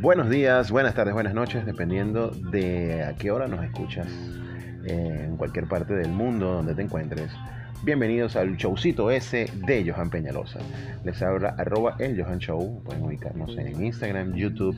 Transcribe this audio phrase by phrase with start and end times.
[0.00, 4.06] Buenos días, buenas tardes, buenas noches, dependiendo de a qué hora nos escuchas
[4.86, 7.30] eh, en cualquier parte del mundo donde te encuentres.
[7.82, 10.60] Bienvenidos al showcito ese de Johan Peñalosa.
[11.04, 12.82] Les habla arroba el Johan Show.
[12.82, 14.74] Pueden ubicarnos en Instagram, YouTube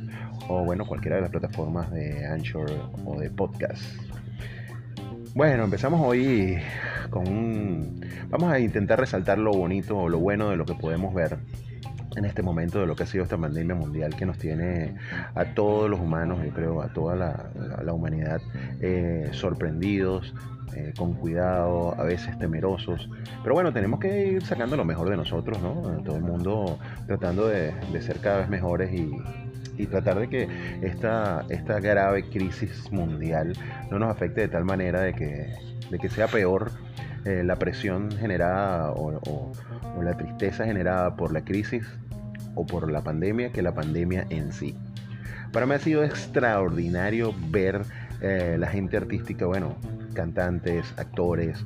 [0.48, 2.68] o bueno, cualquiera de las plataformas de Anchor
[3.04, 3.80] o de podcast.
[5.36, 6.58] Bueno, empezamos hoy
[7.10, 8.04] con un...
[8.28, 11.38] Vamos a intentar resaltar lo bonito o lo bueno de lo que podemos ver
[12.16, 14.94] en este momento de lo que ha sido esta pandemia mundial que nos tiene
[15.34, 18.40] a todos los humanos, yo creo, a toda la, humanidad
[18.80, 20.34] eh, sorprendidos,
[20.74, 23.08] eh, con cuidado, a veces temerosos.
[23.42, 26.02] Pero bueno, tenemos que ir sacando lo mejor de nosotros, ¿no?
[26.02, 29.10] Todo el mundo tratando de, ser cada vez mejores y,
[29.90, 30.48] tratar de que
[30.80, 33.52] esta, esta grave crisis mundial
[33.90, 35.52] no nos afecte de tal manera de que,
[35.90, 36.70] de que sea peor
[37.24, 39.52] eh, la presión generada o,
[40.02, 41.86] la tristeza generada por la crisis
[42.56, 44.76] o por la pandemia que la pandemia en sí.
[45.52, 47.82] Para mí ha sido extraordinario ver
[48.20, 49.76] eh, la gente artística, bueno,
[50.14, 51.64] cantantes, actores,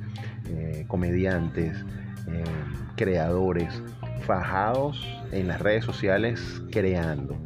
[0.48, 1.76] eh, comediantes,
[2.96, 3.82] creadores,
[4.26, 7.36] fajados en las redes sociales creando,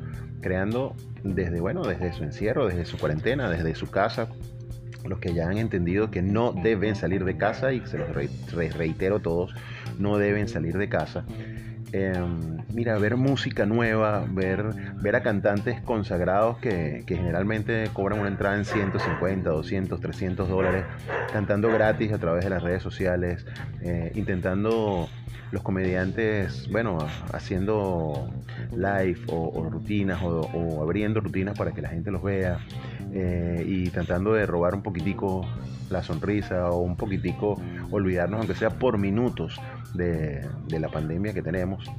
[0.41, 4.29] creando desde, bueno, desde su encierro, desde su cuarentena, desde su casa,
[5.07, 8.09] los que ya han entendido que no deben salir de casa y se los
[8.75, 9.55] reitero todos,
[9.99, 11.25] no deben salir de casa.
[11.93, 14.65] Em, mira, ver música nueva, ver,
[15.03, 20.85] ver a cantantes consagrados que, generalmente cobran una entrada en 150, 200, 300 dólares,
[21.33, 23.45] cantando gratis a través de las redes sociales,
[23.83, 25.09] eh, intentando
[25.51, 26.99] los comediantes, bueno,
[27.33, 28.31] haciendo
[28.71, 32.59] live o, rutinas o, abriendo rutinas para que la gente los vea
[33.13, 35.47] eh, y tratando de robar un poquitico
[35.91, 39.61] la sonrisa o un poquitico olvidarnos, aunque sea por minutos,
[39.95, 41.91] de, la pandemia que tenemos.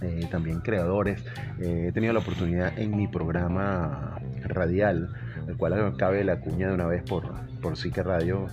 [0.00, 1.24] Eh, también creadores.
[1.60, 5.10] Eh, he tenido la oportunidad en mi programa radial,
[5.46, 8.46] el cual cabe la cuña de una vez por, por Zika Radio.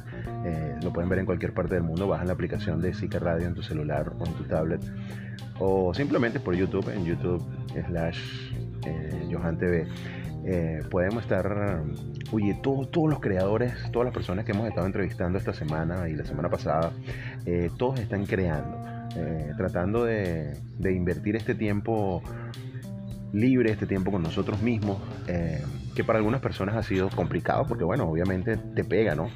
[0.45, 2.07] Eh, lo pueden ver en cualquier parte del mundo.
[2.07, 4.81] Bajan la aplicación de Zika Radio en tu celular o en tu tablet.
[5.59, 7.43] O simplemente por YouTube, en YouTube
[7.87, 8.53] slash
[9.31, 9.87] Johan TV.
[10.89, 11.83] Podemos estar,
[12.31, 16.15] oye, todos, todos los creadores, todas las personas que hemos estado entrevistando esta semana y
[16.15, 16.91] la semana pasada,
[17.77, 22.21] todos están creando eh, tratando de, invertir este tiempo
[23.33, 25.63] libre, este tiempo con nosotros mismos, eh,
[25.95, 29.29] que para algunas personas ha sido complicado, porque bueno, obviamente te pega, ¿no?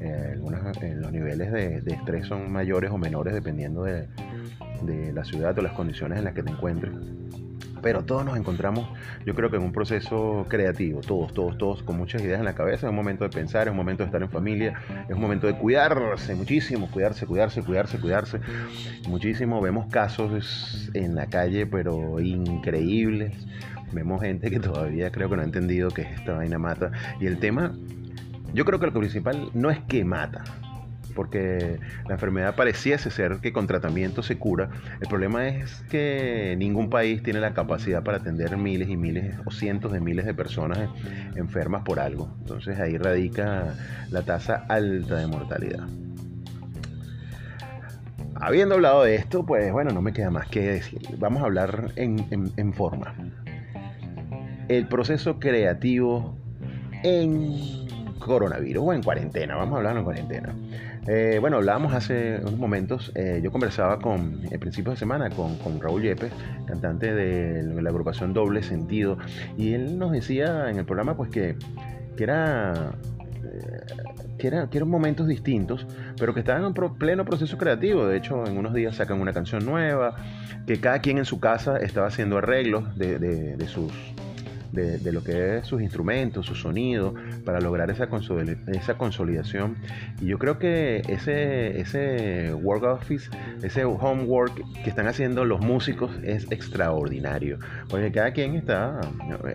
[0.00, 4.08] Eh, los niveles de, estrés son mayores o menores dependiendo de,
[4.82, 6.92] de la ciudad o las condiciones en las que te encuentres
[7.82, 8.88] pero todos nos encontramos,
[9.24, 12.54] yo creo que en un proceso creativo, todos, todos, todos, con muchas ideas en la
[12.54, 14.74] cabeza, es un momento de pensar, es un momento de estar en familia,
[15.08, 18.40] es un momento de cuidarse muchísimo, cuidarse, cuidarse, cuidarse, cuidarse,
[19.08, 23.34] muchísimo, vemos casos en la calle, pero increíbles,
[23.92, 27.38] vemos gente que todavía creo que no ha entendido que esta vaina mata, y el
[27.38, 27.74] tema,
[28.54, 30.44] yo creo que lo principal no es que mata,
[31.14, 34.70] porque la enfermedad pareciese ser que con tratamiento se cura.
[35.00, 39.50] El problema es que ningún país tiene la capacidad para atender miles y miles o
[39.50, 40.78] cientos de miles de personas
[41.36, 42.34] enfermas por algo.
[42.40, 43.74] Entonces ahí radica
[44.10, 45.86] la tasa alta de mortalidad.
[48.42, 51.02] Habiendo hablado de esto, pues bueno, no me queda más que decir.
[51.18, 53.14] Vamos a hablar en, forma.
[54.68, 56.38] El proceso creativo
[57.02, 57.86] en
[58.18, 59.56] coronavirus o en cuarentena.
[59.56, 60.54] Vamos a hablar en cuarentena.
[61.06, 65.58] Eh, bueno, hablábamos hace unos momentos, eh, yo conversaba con, en principios de semana con,
[65.80, 66.32] Raúl Yepes,
[66.66, 69.16] cantante de la agrupación Doble Sentido,
[69.56, 71.56] y él nos decía en el programa pues que,
[72.16, 72.92] que era...
[73.44, 73.80] Eh,
[74.38, 75.86] que, era, que, eran momentos distintos,
[76.18, 78.06] pero que estaban en pleno proceso creativo.
[78.06, 80.16] De hecho, en unos días sacan una canción nueva,
[80.66, 83.92] que cada quien en su casa estaba haciendo arreglos de sus
[84.72, 87.14] de, lo que es sus instrumentos, su sonido,
[87.44, 88.08] para lograr esa,
[88.68, 89.76] esa consolidación.
[90.20, 93.30] Y yo creo que ese, ese work office,
[93.62, 97.58] ese homework que están haciendo los músicos es extraordinario.
[97.88, 99.00] Porque cada quien está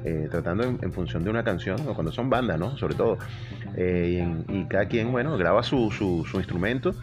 [0.03, 2.77] eh, tratando en, función de una canción, o cuando son bandas, ¿no?
[2.77, 3.17] Sobre todo.
[3.75, 6.93] Eh, y, cada quien, bueno, graba su, su, instrumento.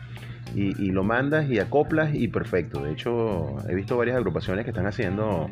[0.55, 2.82] Y, y, lo mandas y acoplas y perfecto.
[2.82, 5.49] De hecho, he visto varias agrupaciones que están haciendo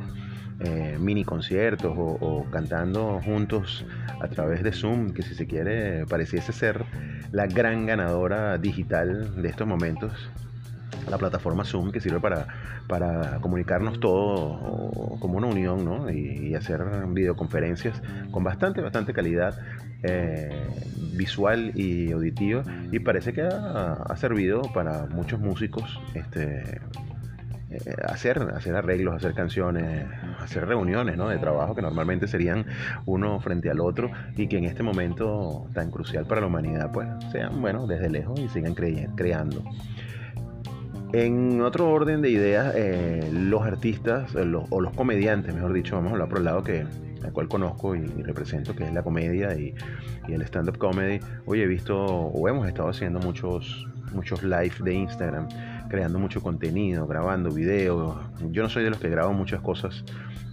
[0.61, 3.87] eh, mini conciertos o, cantando juntos
[4.21, 6.85] a través de Zoom, que si se quiere pareciese ser
[7.33, 10.13] la gran ganadora digital de estos momentos.
[11.09, 12.47] La plataforma Zoom que sirve para,
[12.89, 19.59] para comunicarnos todo como una unión y, hacer videoconferencias con bastante, bastante calidad
[20.03, 20.51] eh,
[21.15, 26.81] visual y auditiva y parece que ha, ha servido para muchos músicos este,
[27.71, 30.05] eh, hacer, hacer arreglos, hacer canciones,
[30.41, 31.29] hacer reuniones ¿no?
[31.29, 32.67] de trabajo que normalmente serían
[33.07, 37.09] uno frente al otro y que en este momento tan crucial para la humanidad pues
[37.31, 39.63] sean bueno desde lejos y sigan creando.
[41.13, 46.13] En otro orden de ideas, eh, los artistas o los comediantes, mejor dicho, vamos a
[46.15, 46.87] hablar por el lado que,
[47.23, 49.75] al cual conozco y, represento, que es la comedia y,
[50.29, 51.21] y el stand-up comedy.
[51.47, 55.49] Hoy he visto o hemos estado haciendo muchos, muchos live de Instagram
[55.91, 58.17] creando mucho contenido, grabando videos.
[58.51, 60.05] Yo no soy de los que grabo muchas cosas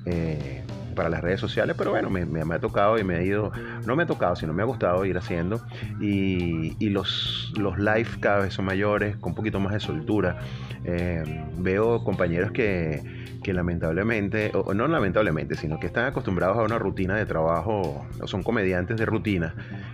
[0.05, 0.63] eh,
[0.95, 3.51] para las redes sociales, pero bueno, me, ha tocado y me ha ido,
[3.85, 5.61] no me ha tocado, sino me ha gustado ir haciendo.
[6.01, 10.39] Y, los, los live cada vez son mayores, con un poquito más de soltura.
[10.83, 13.03] Eh, veo compañeros que,
[13.43, 18.41] que lamentablemente, o no lamentablemente, sino que están acostumbrados a una rutina de trabajo, son
[18.41, 19.53] comediantes de rutina.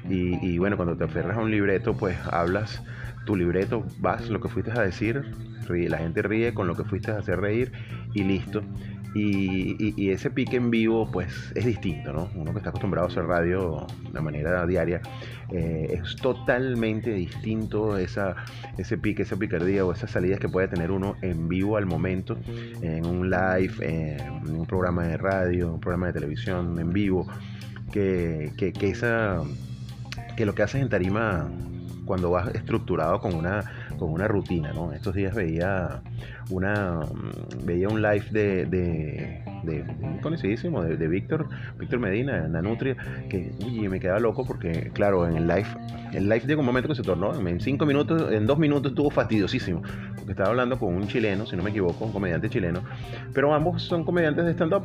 [0.09, 2.81] Y, y bueno, cuando te aferras a un libreto, pues hablas
[3.25, 5.23] tu libreto, vas lo que fuiste a decir,
[5.69, 7.71] la gente ríe con lo que fuiste a hacer reír
[8.13, 8.61] y listo.
[9.15, 12.29] Y, ese pique en vivo, pues es distinto, ¿no?
[12.33, 15.01] Uno que está acostumbrado a hacer radio de manera diaria,
[15.51, 18.35] eh, es totalmente distinto esa,
[18.77, 22.37] ese pique, esa picardía o esas salidas que puede tener uno en vivo al momento,
[22.81, 27.27] en un live, en un programa de radio, un programa de televisión en vivo,
[27.91, 29.41] que, que, que esa,
[30.35, 31.51] que lo que haces en tarima
[32.03, 33.65] cuando vas estructurado con una,
[33.97, 34.91] con una rutina, ¿no?
[34.91, 36.01] Estos días veía
[36.49, 36.99] una
[37.63, 39.85] veía un live de, de, de,
[40.21, 41.47] conocidísimo, de, Víctor,
[41.77, 42.95] Víctor Medina, Nanutria,
[43.29, 45.67] que uy, me quedaba loco porque, claro, en el live,
[46.13, 49.09] el live llegó un momento que se tornó, en cinco minutos, en dos minutos estuvo
[49.09, 49.81] fastidiosísimo,
[50.15, 52.81] porque estaba hablando con un chileno, si no me equivoco, un comediante chileno,
[53.33, 54.83] pero ambos son comediantes de stand-up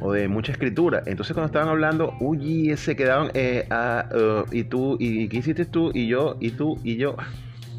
[0.00, 1.02] o de mucha escritura.
[1.06, 5.90] Entonces cuando estaban hablando, uy, se quedaban, eh, uh, y tú, y qué hiciste tú,
[5.94, 7.16] y yo, y tú, y yo.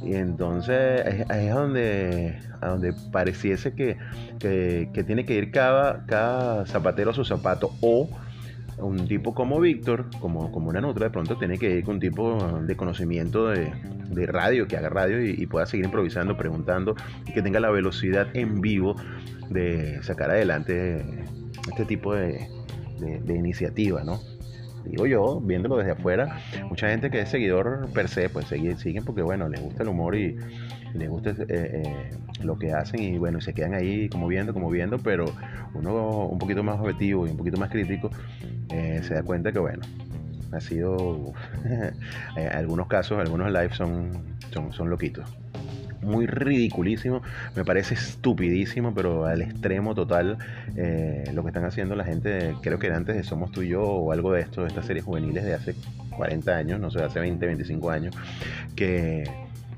[0.03, 3.97] Y entonces es, donde, a donde pareciese que,
[5.05, 8.09] tiene que ir cada, cada zapatero a su zapato o
[8.77, 12.01] un tipo como Víctor, como, como una nutra, de pronto tiene que ir con un
[12.01, 13.71] tipo de conocimiento de,
[14.27, 16.95] radio, que haga radio y, pueda seguir improvisando, preguntando
[17.27, 18.95] y que tenga la velocidad en vivo
[19.49, 21.03] de sacar adelante
[21.69, 22.47] este tipo de,
[22.99, 24.19] de iniciativa, ¿no?
[24.85, 26.39] Digo yo, viéndolo desde afuera,
[26.69, 30.15] mucha gente que es seguidor per se, pues siguen, porque bueno, les gusta el humor
[30.15, 30.37] y,
[30.93, 32.09] les gusta eh, eh,
[32.43, 35.25] lo que hacen y bueno, se quedan ahí como viendo, como viendo, pero
[35.73, 38.11] uno un poquito más objetivo y un poquito más crítico
[38.69, 39.81] eh, se da cuenta que bueno,
[40.51, 41.33] ha sido,
[42.51, 44.11] algunos casos, algunos lives son,
[44.51, 45.25] son, son loquitos
[46.03, 47.21] muy ridiculísimo,
[47.55, 50.37] me parece estupidísimo, pero al extremo total
[50.75, 53.81] eh, lo que están haciendo la gente, creo que antes de Somos tú y yo
[53.83, 55.75] o algo de esto, de estas series juveniles de hace
[56.15, 58.15] 40 años, no sé, hace 20, 25 años,
[58.75, 59.23] que,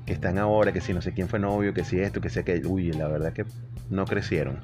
[0.06, 2.62] están ahora, que si no sé quién fue novio, que si esto, que sea que,
[2.64, 3.44] uy, la verdad que
[3.90, 4.60] no crecieron.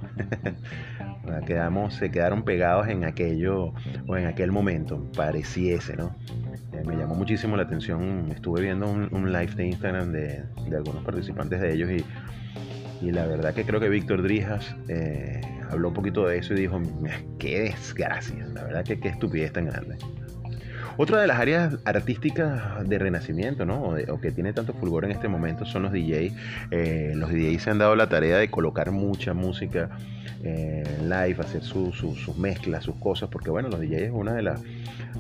[1.47, 3.73] Quedamos, se quedaron pegados en aquello
[4.07, 6.15] o en aquel momento, pareciese, ¿no?
[6.85, 8.31] Me llamó muchísimo la atención.
[8.31, 10.45] Estuve viendo un, live de Instagram de,
[10.77, 11.91] algunos participantes de ellos
[13.01, 15.41] y, la verdad que creo que Víctor Drijas eh,
[15.71, 16.81] habló un poquito de eso y dijo,
[17.39, 19.97] qué desgracia, la verdad que qué estupidez tan grande.
[20.97, 23.95] Otra de las áreas artísticas de renacimiento, ¿no?
[24.09, 26.33] O, que tiene tanto fulgor en este momento son los DJs.
[26.71, 29.91] Eh, los DJs se han dado la tarea de colocar mucha música
[30.43, 34.61] live, hacer sus mezclas, sus cosas, porque bueno, los DJs es una de las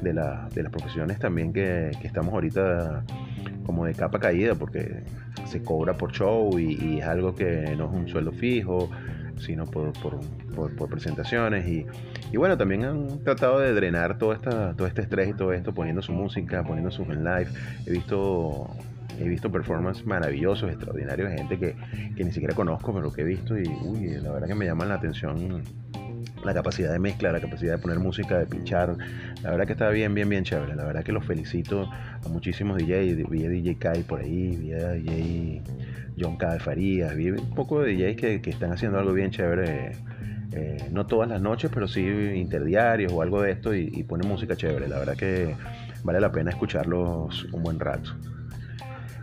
[0.00, 0.12] de,
[0.54, 3.04] de las profesiones también que, estamos ahorita
[3.64, 5.02] como de capa caída porque
[5.46, 8.90] se cobra por show y, es algo que no es un sueldo fijo
[9.42, 11.86] sino por, por, presentaciones y,
[12.36, 16.02] bueno también han tratado de drenar todo, esta, todo este estrés y todo esto poniendo
[16.02, 17.48] su música poniendo su en live
[17.86, 18.70] he visto
[19.18, 21.76] he visto performances maravillosos extraordinarios de gente que,
[22.16, 24.88] que, ni siquiera conozco pero que he visto y uy, la verdad que me llaman
[24.88, 25.62] la atención
[26.44, 28.96] la capacidad de mezcla, la capacidad de poner música, de pinchar.
[29.42, 30.74] La verdad que está bien, bien, bien chévere.
[30.74, 33.28] La verdad que los felicito a muchísimos DJs.
[33.28, 35.62] Vi a DJ Kai por ahí, vi a DJ
[36.18, 36.58] John K.
[36.58, 39.92] Farías, un poco de DJs que, están haciendo algo bien chévere.
[40.54, 44.28] Eh, no todas las noches, pero sí interdiarios o algo de esto y, y ponen
[44.28, 44.86] música chévere.
[44.86, 45.56] La verdad que
[46.04, 48.10] vale la pena escucharlos un buen rato.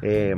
[0.01, 0.35] Eh,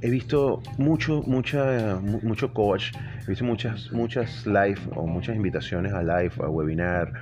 [0.00, 2.92] he visto mucho, mucha, mucho coach,
[3.26, 7.12] he visto muchas, muchas live o muchas invitaciones a live, a webinar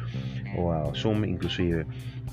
[0.57, 1.87] o a Zoom inclusive,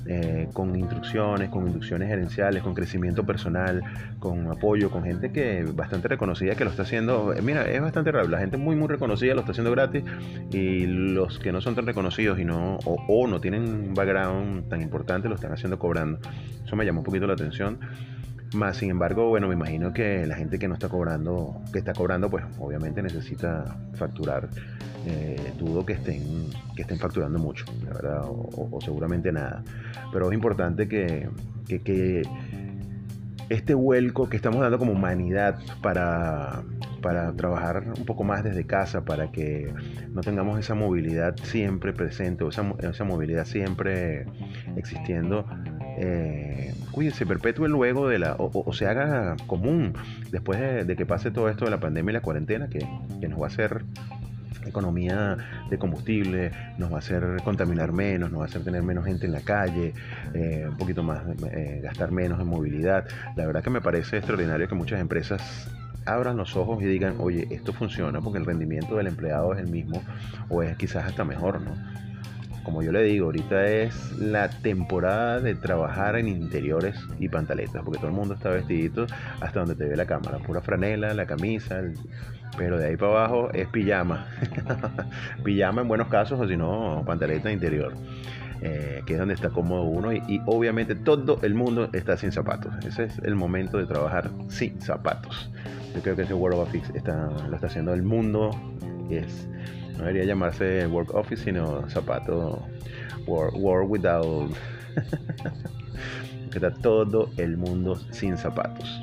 [0.05, 3.81] eh, con instrucciones, con inducciones gerenciales, con crecimiento personal,
[4.19, 7.33] con apoyo, con gente que bastante reconocida que lo está haciendo.
[7.41, 10.03] Mira, es bastante raro, la gente muy muy reconocida lo está haciendo gratis
[10.51, 14.69] y los que no son tan reconocidos y no o, o no tienen un background
[14.69, 16.19] tan importante lo están haciendo cobrando.
[16.65, 17.79] Eso me llamó un poquito la atención
[18.53, 21.93] Más sin embargo, bueno, me imagino que la gente que no está cobrando, que está
[21.93, 24.49] cobrando, pues obviamente necesita facturar.
[25.05, 29.63] Eh, dudo que estén, que estén facturando mucho, la verdad, o, seguramente nada.
[30.13, 31.29] Pero es importante que,
[31.67, 32.21] que,
[33.49, 36.63] este vuelco que estamos dando como humanidad para,
[37.01, 39.73] para trabajar un poco más desde casa, para que
[40.11, 44.25] no tengamos esa movilidad siempre presente, o esa, esa movilidad siempre
[44.77, 45.45] existiendo,
[45.97, 46.73] eh,
[47.11, 49.93] se perpetúe luego de la, o, se haga común
[50.31, 52.87] después de, que pase todo esto de la pandemia y la cuarentena, que,
[53.27, 53.83] nos va a hacer
[54.65, 55.37] economía
[55.69, 59.25] de combustible, nos va a hacer contaminar menos, nos va a hacer tener menos gente
[59.25, 59.93] en la calle,
[60.33, 63.05] eh, un poquito más, eh, gastar menos en movilidad.
[63.35, 65.69] La verdad que me parece extraordinario que muchas empresas
[66.05, 69.67] abran los ojos y digan, oye, esto funciona porque el rendimiento del empleado es el
[69.67, 70.01] mismo
[70.49, 71.71] o es quizás hasta mejor, ¿no?
[72.63, 77.99] Como yo le digo, ahorita es la temporada de trabajar en interiores y pantaletas, porque
[77.99, 79.05] todo el mundo está vestidito
[79.41, 81.81] hasta donde te ve la cámara, pura franela, la camisa,
[82.57, 84.27] pero de ahí para abajo es pijama.
[85.43, 87.93] pijama en buenos casos, o si no, pantaleta interior.
[88.65, 92.73] Eh, que es donde está cómodo uno y, obviamente todo el mundo está sin zapatos.
[92.85, 95.51] Ese es el momento de trabajar sin zapatos.
[95.93, 98.51] Yo creo que ese World of Office está, lo está haciendo el mundo.
[99.97, 102.65] No debería llamarse Work Office, sino zapato
[103.27, 104.53] Work, Without.
[106.51, 109.01] que está todo el mundo sin zapatos.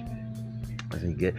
[0.92, 1.34] Así que,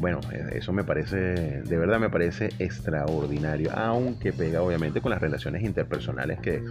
[0.00, 0.20] bueno,
[0.52, 6.40] eso me parece, de verdad me parece extraordinario, aunque pega obviamente con las relaciones interpersonales
[6.40, 6.62] que,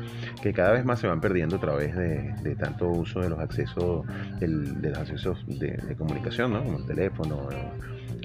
[0.54, 4.06] cada vez más se van perdiendo a través de, tanto uso de los accesos,
[4.40, 4.48] de
[4.90, 6.64] los accesos de, comunicación, ¿no?
[6.64, 7.48] como el teléfono,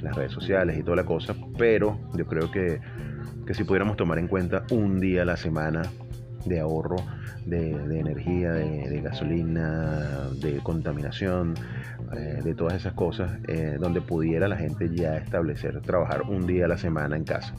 [0.02, 2.80] las redes sociales y toda la cosa, pero yo creo que
[3.46, 5.82] que si pudiéramos tomar en cuenta un día a la semana
[6.44, 6.96] de ahorro
[7.46, 11.54] de, energía, de, gasolina, de contaminación,
[12.16, 16.66] eh, de todas esas cosas, eh, donde pudiera la gente ya establecer, trabajar un día
[16.66, 17.54] a la semana en casa.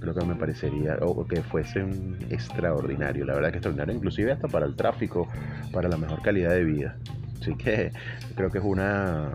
[0.00, 1.84] Creo que me parecería, o que fuese
[2.30, 5.28] extraordinario, la verdad que extraordinario, inclusive hasta para el tráfico,
[5.72, 6.96] para la mejor calidad de vida.
[7.40, 7.92] Así que
[8.34, 9.30] creo que es una,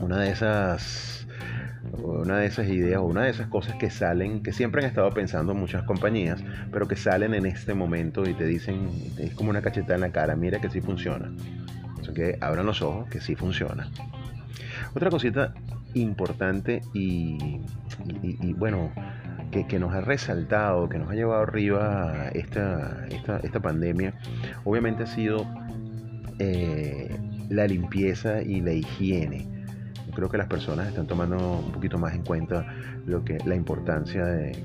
[0.00, 1.15] una de esas
[2.02, 5.10] una de esas ideas o una de esas cosas que salen, que siempre han estado
[5.10, 9.62] pensando muchas compañías, pero que salen en este momento y te dicen, es como una
[9.62, 11.32] cachetada en la cara, mira que sí funciona.
[12.00, 13.88] Así que abran los ojos, que sí funciona.
[14.94, 15.54] Otra cosita
[15.94, 17.60] importante y,
[18.56, 18.92] bueno,
[19.50, 24.14] que, nos ha resaltado, que nos ha llevado arriba esta, esta, pandemia,
[24.64, 25.46] obviamente ha sido
[26.38, 27.16] eh,
[27.48, 29.55] la limpieza y la higiene
[30.16, 32.66] creo que las personas están tomando un poquito más en cuenta
[33.06, 34.56] lo que, la importancia de,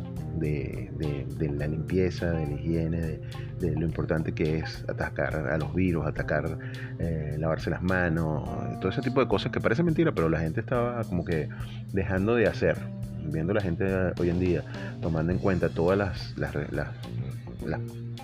[1.39, 3.19] la limpieza, de la higiene,
[3.59, 6.57] de, lo importante que es atacar a los virus, atacar,
[6.99, 10.61] eh, lavarse las manos, todo ese tipo de cosas que parece mentira, pero la gente
[10.61, 11.49] estaba como que
[11.91, 12.77] dejando de hacer,
[13.25, 13.85] viendo la gente
[14.17, 14.63] hoy en día,
[15.01, 16.33] tomando en cuenta todas las,
[16.71, 16.87] las,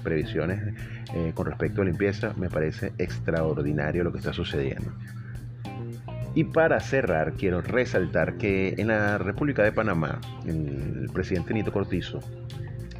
[0.01, 0.74] previsiones
[1.13, 4.93] eh, con respecto a limpieza, me parece extraordinario lo que está sucediendo.
[6.38, 12.20] Y para cerrar, quiero resaltar que en la República de Panamá, el presidente Nito Cortizo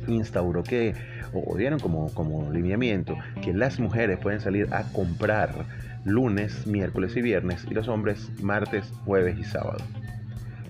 [0.08, 0.96] instauró que,
[1.34, 5.54] o dieron como, como lineamiento, que las mujeres pueden salir a comprar
[6.04, 9.86] lunes, miércoles y viernes, y los hombres martes, jueves y sábado.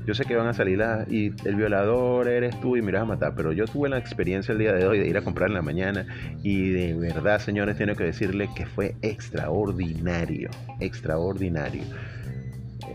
[0.06, 3.06] Yo sé que van a salir y el violador eres tú y me vas a
[3.06, 5.56] matar, pero yo tuve la experiencia el día de hoy de ir a comprar en
[5.56, 6.06] la mañana
[6.44, 10.50] y de verdad, señores, tengo que decirle que fue extraordinario,
[10.82, 11.84] extraordinario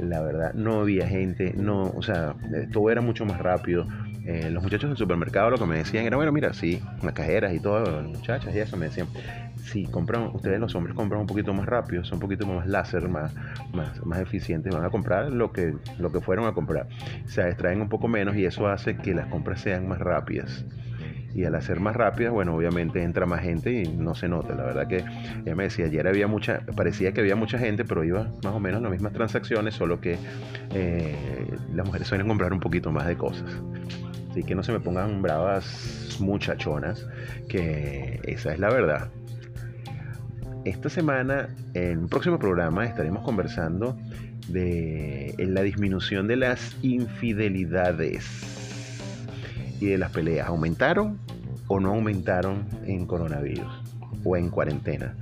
[0.01, 2.35] la verdad, no había gente, no, o sea,
[2.73, 3.87] todo era mucho más rápido.
[4.25, 7.53] Eh, los muchachos del supermercado lo que me decían era, bueno, mira, sí, las cajeras
[7.55, 9.09] y todo, las muchachas y eso me decían,
[9.63, 13.09] sí, compran, ustedes los hombres compran un poquito más rápido, son un poquito más láser,
[13.09, 13.35] más,
[13.73, 16.87] más, más eficientes, van a comprar lo que, lo que fueron a comprar.
[17.25, 20.65] O sea, extraen un poco menos y eso hace que las compras sean más rápidas
[21.35, 24.55] y al hacer más rápidas, bueno, obviamente entra más gente y no se nota.
[24.55, 25.05] La verdad que
[25.45, 28.61] ella me decía, ayer había mucha, parecía que había mucha gente, pero iba más o
[28.61, 30.19] menos las mismas transacciones, solo que
[30.75, 31.17] eh,
[31.75, 33.51] las mujeres suelen comprar un poquito más de cosas.
[34.31, 37.07] Así que no se me pongan bravas muchachonas,
[37.49, 39.09] que esa es la verdad.
[40.65, 43.99] Esta semana, en un próximo programa, estaremos conversando
[44.49, 48.52] de la disminución de las infidelidades
[49.83, 50.47] y de las peleas.
[50.47, 51.19] ¿Aumentaron
[51.67, 53.83] o no aumentaron en coronavirus
[54.25, 55.17] o en cuarentena?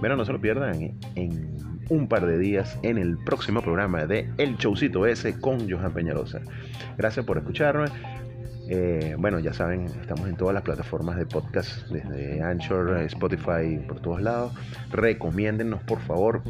[0.00, 1.54] Pero no se lo pierdan en
[1.90, 6.40] un par de días en el próximo programa de El Showcito S con Johan Peñalosa.
[6.96, 7.86] Gracias por escucharme.
[8.70, 14.00] Eh, bueno, ya saben, estamos en todas las plataformas de podcast, desde Anchor, Spotify, por
[14.00, 14.54] todos lados.
[14.90, 16.42] Recomiéndennos, por favor.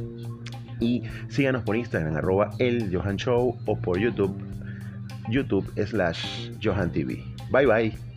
[0.78, 4.36] Y síganos por Instagram, arroba el Johan Show o por YouTube,
[5.28, 7.22] YouTube slash Johan TV.
[7.50, 8.13] Bye bye.